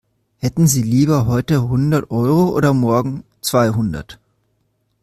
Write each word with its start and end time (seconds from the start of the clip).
Hätten 0.39 0.65
Sie 0.65 0.81
lieber 0.81 1.27
heute 1.27 1.67
hundert 1.69 2.09
Euro 2.09 2.49
oder 2.55 2.73
morgen 2.73 3.23
zweihundert? 3.41 4.17